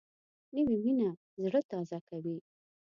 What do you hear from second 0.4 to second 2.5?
نوې مینه زړه تازه کوي